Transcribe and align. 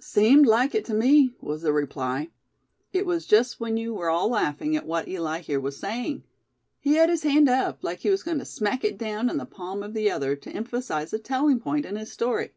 "Seemed 0.00 0.44
like 0.46 0.74
it 0.74 0.84
to 0.86 0.92
me," 0.92 1.34
was 1.40 1.62
the 1.62 1.72
reply. 1.72 2.30
"It 2.92 3.06
was 3.06 3.26
just 3.26 3.60
when 3.60 3.76
you 3.76 3.94
were 3.94 4.10
all 4.10 4.26
laughing 4.28 4.74
at 4.74 4.86
what 4.88 5.06
Eli 5.06 5.38
here 5.38 5.60
was 5.60 5.78
saying. 5.78 6.24
He 6.80 6.94
had 6.94 7.08
his 7.08 7.22
hand 7.22 7.48
up, 7.48 7.84
like 7.84 8.00
he 8.00 8.10
was 8.10 8.24
going 8.24 8.40
to 8.40 8.44
smack 8.44 8.82
it 8.82 8.98
down 8.98 9.30
in 9.30 9.36
the 9.36 9.46
palm 9.46 9.84
of 9.84 9.94
the 9.94 10.10
other, 10.10 10.34
to 10.34 10.50
emphasize 10.50 11.12
a 11.12 11.18
telling 11.20 11.60
point 11.60 11.86
in 11.86 11.94
his 11.94 12.10
story. 12.10 12.54